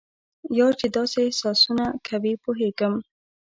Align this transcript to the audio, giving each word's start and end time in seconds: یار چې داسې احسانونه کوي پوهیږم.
یار 0.57 0.73
چې 0.79 0.87
داسې 0.95 1.17
احسانونه 1.23 1.85
کوي 2.07 2.33
پوهیږم. 2.43 2.93